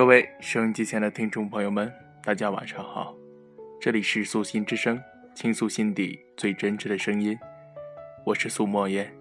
[0.00, 1.92] 各位收音机前的听众朋友们，
[2.22, 3.14] 大家晚上好，
[3.78, 4.98] 这里是素心之声，
[5.34, 7.38] 倾诉心底最真挚的声音，
[8.24, 9.12] 我是苏墨烟。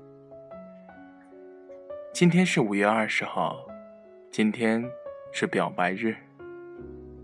[2.13, 3.67] 今天是五月二十号，
[4.31, 4.81] 今天
[5.33, 6.15] 是表白日，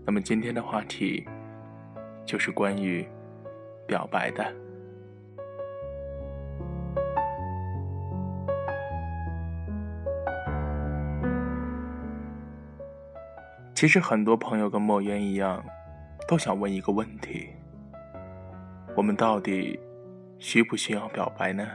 [0.04, 1.26] 那么今天的话题
[2.26, 3.08] 就是关于
[3.86, 4.65] 表白的。
[13.76, 15.62] 其实很多朋友跟墨渊一样，
[16.26, 17.50] 都想问一个问题：
[18.96, 19.78] 我们到底
[20.38, 21.68] 需不需要表白呢？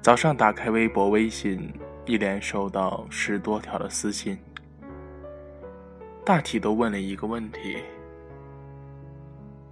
[0.00, 1.70] 早上打开微博、微信，
[2.06, 4.38] 一连收到十多条的私信，
[6.24, 7.76] 大体都问了一个问题：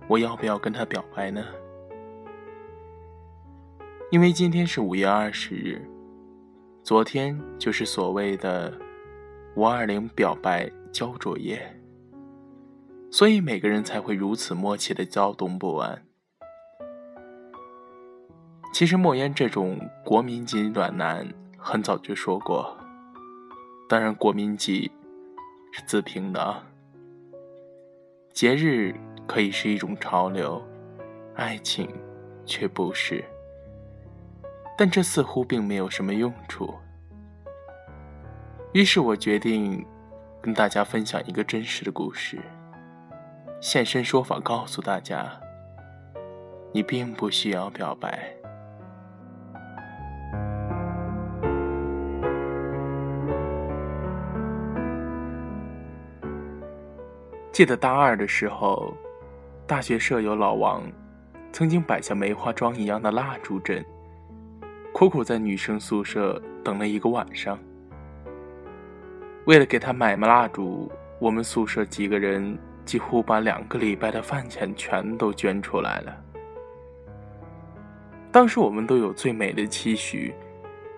[0.08, 1.42] 我要不要跟他表白呢？
[4.10, 5.80] 因为今天是五月二十日，
[6.84, 8.70] 昨天就是所谓的。
[9.60, 11.60] 五二零表白焦灼夜，
[13.10, 16.02] 所以每个人才会如此默契的躁动不安。
[18.72, 22.74] 其实莫言这种国民级暖男很早就说过，
[23.86, 24.90] 当然国民级
[25.72, 26.66] 是自评的啊。
[28.32, 28.94] 节日
[29.26, 30.66] 可以是一种潮流，
[31.34, 31.86] 爱情
[32.46, 33.22] 却不是。
[34.78, 36.74] 但这似乎并没有什么用处。
[38.72, 39.84] 于是我决定
[40.40, 42.38] 跟大家分享一个真实的故事，
[43.60, 45.28] 现身说法，告诉大家，
[46.72, 48.32] 你并不需要表白。
[57.50, 58.94] 记得大二的时候，
[59.66, 60.80] 大学舍友老王
[61.52, 63.84] 曾经摆下梅花桩一样的蜡烛阵，
[64.94, 67.58] 苦苦在女生宿舍等了一个晚上。
[69.50, 70.88] 为了给他买蜡烛，
[71.18, 76.16] 我们宿舍几个人几乎把两个礼拜的饭钱全都捐出来了。
[78.30, 80.32] 当时我们都有最美的期许，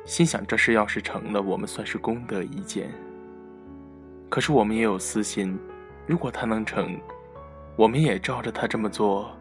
[0.05, 2.91] 心想这事要是成了，我们算是功德一件。
[4.29, 5.59] 可是我们也有私心，
[6.07, 7.01] 如果他能成，
[7.75, 9.35] 我们也照着他这么做，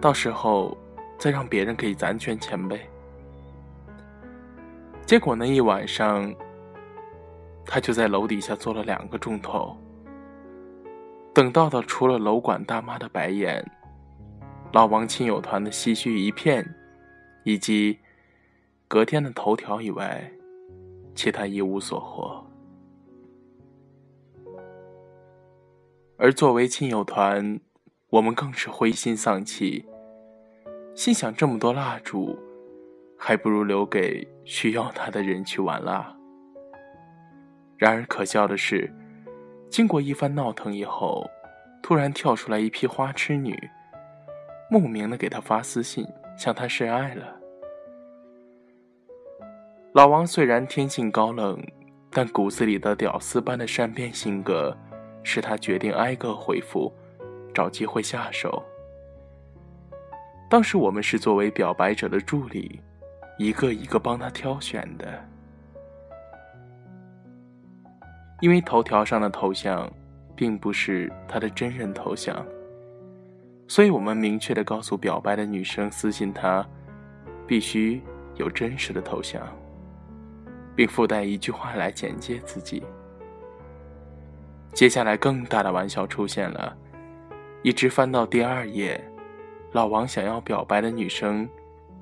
[0.00, 0.76] 到时候
[1.18, 2.80] 再让别人给咱捐钱呗。
[5.06, 6.34] 结果那一晚上。
[7.70, 9.76] 他就在楼底下坐了两个钟头，
[11.34, 13.62] 等到的除了楼管大妈的白眼、
[14.72, 16.66] 老王亲友团的唏嘘一片，
[17.44, 17.98] 以及
[18.88, 20.32] 隔天的头条以外，
[21.14, 22.42] 其他一无所获。
[26.16, 27.60] 而作为亲友团，
[28.08, 29.84] 我们更是灰心丧气，
[30.94, 32.38] 心想这么多蜡烛，
[33.18, 36.17] 还不如留给需要它的人去玩蜡。
[37.78, 38.92] 然而可笑的是，
[39.70, 41.24] 经过一番闹腾以后，
[41.80, 43.56] 突然跳出来一批花痴女，
[44.68, 46.04] 慕名的给他发私信，
[46.36, 47.36] 向他示爱了。
[49.94, 51.56] 老王虽然天性高冷，
[52.10, 54.76] 但骨子里的屌丝般的善变性格，
[55.22, 56.92] 使他决定挨个回复，
[57.54, 58.62] 找机会下手。
[60.50, 62.80] 当时我们是作为表白者的助理，
[63.38, 65.24] 一个一个帮他挑选的。
[68.40, 69.90] 因为头条上的头像，
[70.36, 72.46] 并不是他的真人头像，
[73.66, 76.64] 所以我们明确的告诉表白的女生私信他，
[77.48, 78.00] 必须
[78.36, 79.42] 有真实的头像，
[80.76, 82.84] 并附带一句话来简介自己。
[84.72, 86.76] 接下来更大的玩笑出现了，
[87.62, 89.02] 一直翻到第二页，
[89.72, 91.48] 老王想要表白的女生，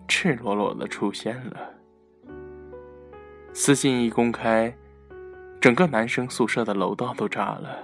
[0.06, 1.56] 赤裸裸的出现了。
[3.54, 4.70] 私信一公开。
[5.60, 7.82] 整个男生宿舍的楼道都炸了，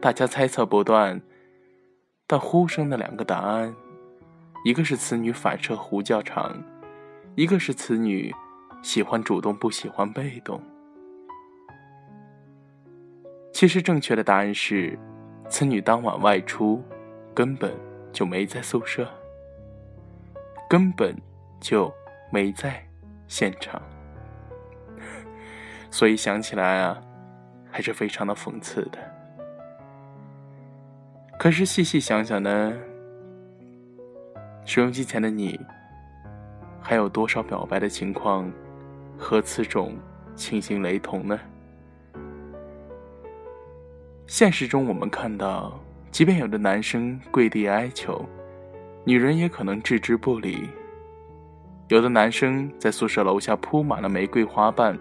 [0.00, 1.20] 大家猜测不断，
[2.26, 3.74] 但呼声的两个答案，
[4.64, 6.62] 一个是此女反射弧较长，
[7.36, 8.34] 一个是此女
[8.82, 10.60] 喜欢主动不喜欢被动。
[13.52, 14.98] 其实正确的答案是，
[15.48, 16.82] 此女当晚外出，
[17.34, 17.74] 根本
[18.12, 19.08] 就没在宿舍，
[20.68, 21.16] 根本
[21.60, 21.90] 就
[22.30, 22.86] 没在
[23.26, 23.80] 现场。
[25.90, 27.00] 所以想起来啊，
[27.70, 28.98] 还是非常的讽刺的。
[31.38, 32.72] 可是细细想想呢，
[34.64, 35.58] 收音机前的你，
[36.80, 38.50] 还有多少表白的情况
[39.16, 39.96] 和此种
[40.34, 41.38] 情形雷同呢？
[44.26, 45.80] 现实中我们看到，
[46.10, 48.28] 即便有的男生跪地哀求，
[49.04, 50.68] 女人也可能置之不理；
[51.88, 54.98] 有的男生在宿舍楼下铺满了玫瑰花瓣。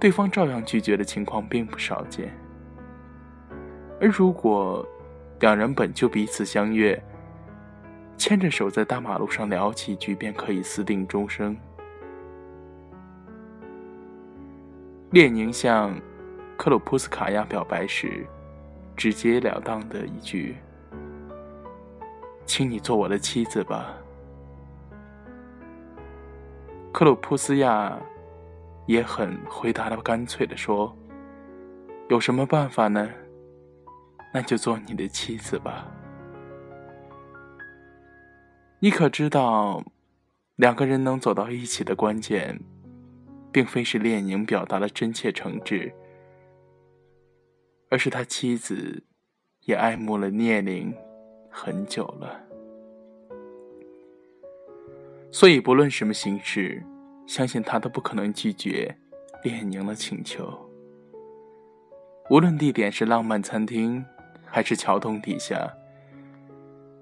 [0.00, 2.32] 对方照样拒绝的情况并不少见。
[4.00, 4.86] 而如果
[5.40, 7.02] 两人本就彼此相悦，
[8.16, 11.56] 牵着手在大马路上聊几句便可以私定终生。
[15.10, 15.98] 列宁向
[16.56, 18.26] 克鲁普斯卡娅表白时，
[18.96, 20.56] 直截了当的一句
[22.46, 23.94] ：“请你做我的妻子吧。”
[26.92, 27.98] 克鲁普斯亚
[28.88, 30.96] 也很回答的干脆的说
[32.08, 33.08] ：“有什么办法呢？
[34.32, 35.86] 那就做你的妻子吧。”
[38.80, 39.84] 你可知道，
[40.56, 42.58] 两个人能走到一起的关键，
[43.52, 45.92] 并非是列宁表达了真切诚挚，
[47.90, 49.04] 而是他妻子
[49.64, 50.94] 也爱慕了聂宁
[51.50, 52.40] 很久了。
[55.30, 56.82] 所以，不论什么形式，
[57.28, 58.92] 相信他都不可能拒绝
[59.44, 60.58] 列宁的请求。
[62.30, 64.02] 无论地点是浪漫餐厅，
[64.46, 65.70] 还是桥洞底下。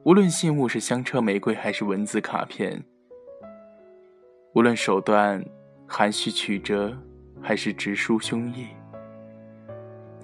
[0.03, 2.85] 无论信物是香车玫瑰还是文字卡片，
[4.53, 5.43] 无论手段
[5.87, 6.97] 含蓄曲折
[7.41, 8.67] 还是直抒胸臆，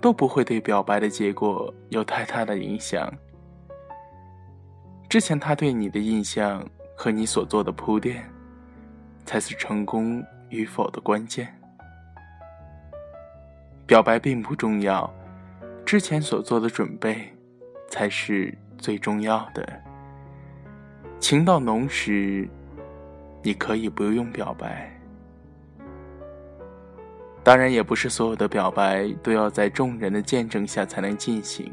[0.00, 3.12] 都不会对表白的结果有太大的影响。
[5.08, 6.64] 之前他对你的印象
[6.96, 8.28] 和你所做的铺垫，
[9.24, 11.48] 才是成功与否的关键。
[13.86, 15.12] 表白并不重要，
[15.84, 17.32] 之前所做的准备，
[17.88, 18.52] 才是。
[18.78, 19.64] 最重要的，
[21.20, 22.48] 情到浓时，
[23.40, 24.92] 你可以不用表白。
[27.44, 31.70] 当然，也不是所有的表白都要在众人的见证下才能进行。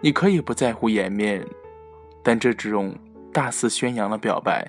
[0.00, 1.46] 你可以不在乎颜面，
[2.20, 2.92] 但这种
[3.32, 4.68] 大肆宣扬的表白，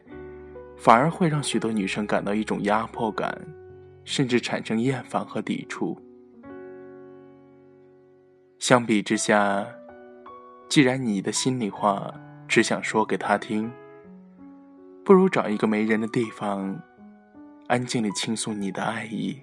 [0.78, 3.40] 反而会让许多女生感到一种压迫感，
[4.04, 6.00] 甚至产生厌烦和抵触。
[8.60, 9.66] 相比之下，
[10.70, 12.14] 既然你的心里话
[12.48, 13.72] 只想说给他听，
[15.04, 16.80] 不如找一个没人的地方，
[17.68, 19.40] 安静地倾诉你的爱意。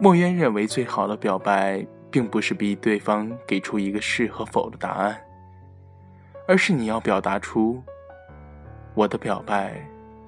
[0.00, 5.20] 墨渊认为，最好的表白，并不是逼对方给出一个是和否的答案，
[6.48, 7.80] 而是你要表达出，
[8.94, 9.74] 我的表白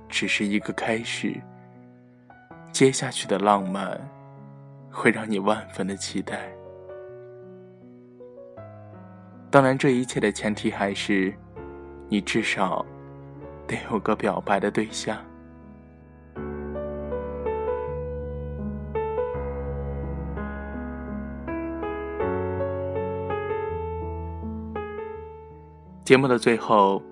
[0.09, 1.33] 只是一个开始，
[2.73, 3.97] 接下去的浪漫，
[4.91, 6.51] 会让你万分的期待。
[9.51, 11.33] 当然，这一切的前提还是，
[12.09, 12.85] 你至少
[13.69, 15.17] 得有个表白的对象。
[26.05, 27.03] 节目的最后，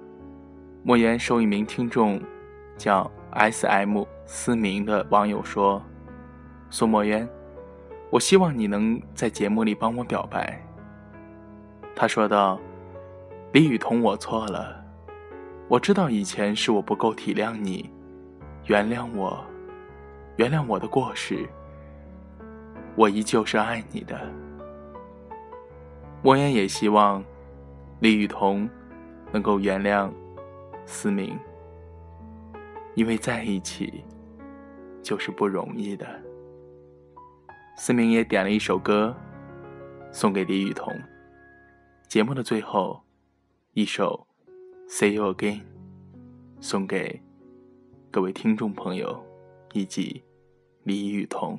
[0.87, 2.21] 莫言受一名听众
[2.77, 4.05] 叫 S.M.
[4.27, 5.83] 思明的网友说
[6.69, 7.27] ：“苏莫言，
[8.11, 10.63] 我希望你能在节目里帮我表白。”
[11.97, 12.61] 他说道
[13.53, 14.85] ：“李雨桐，我错了。
[15.69, 17.91] 我知道以前是我不够体谅你，
[18.67, 19.43] 原谅我，
[20.37, 21.49] 原谅我的过失。
[22.95, 24.21] 我依旧是爱你的。
[26.23, 27.25] 莫言也希望
[28.01, 28.69] 李雨桐
[29.33, 30.11] 能够原谅
[30.87, 31.39] 思明，
[32.95, 34.05] 因为在一起
[35.03, 36.07] 就是不容易的。”
[37.77, 39.17] 思明也点了一首歌，
[40.13, 40.93] 送给李雨桐。
[42.07, 43.03] 节目的最后，
[43.73, 44.27] 一首
[44.89, 45.61] 《See You Again》
[46.61, 47.21] 送给
[48.13, 49.25] 各位听众朋友
[49.73, 50.23] 以及
[50.85, 51.59] 李雨桐。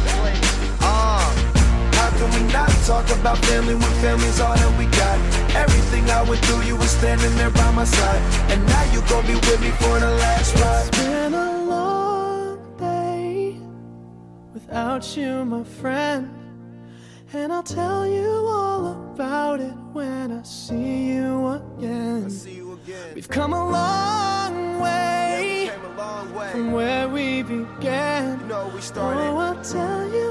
[2.21, 5.17] Can we not talk about family when family's all that we got.
[5.55, 8.21] Everything I went through, you were standing there by my side.
[8.51, 10.87] And now you gon' be with me for the last ride.
[10.87, 13.57] It's been a long day
[14.53, 16.29] without you, my friend.
[17.33, 22.29] And I'll tell you all about it when I see you again.
[22.29, 23.15] See you again.
[23.15, 26.51] We've come a long way Came a long way.
[26.51, 28.39] from where we began.
[28.41, 29.21] You know we started.
[29.21, 30.30] Oh, I'll tell you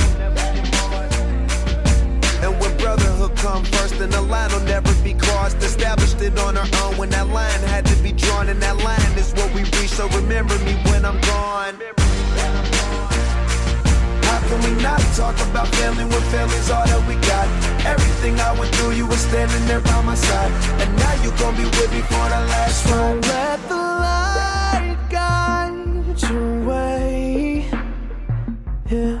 [4.01, 5.57] Then the line will never be crossed.
[5.57, 9.13] Established it on our own when that line had to be drawn, and that line
[9.15, 9.93] is what we reach.
[9.93, 11.75] So remember me when I'm gone.
[14.25, 17.45] How can we not talk about family when family's all that we got?
[17.85, 20.51] Everything I went through, you were standing there by my side.
[20.81, 23.21] And now you gon' be with me for the last ride.
[23.27, 27.69] let the light guide your way.
[28.89, 29.20] Yeah.